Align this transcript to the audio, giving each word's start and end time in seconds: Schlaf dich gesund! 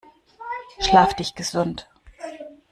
Schlaf 0.79 1.13
dich 1.15 1.35
gesund! 1.35 1.87